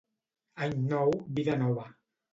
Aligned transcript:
Any 0.67 0.73
nou 0.93 1.13
vida 1.41 1.59
nova 1.65 1.89